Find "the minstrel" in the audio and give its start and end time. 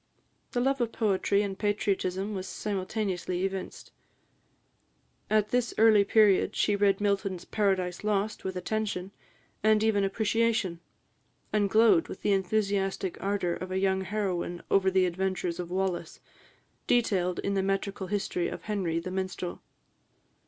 18.99-19.61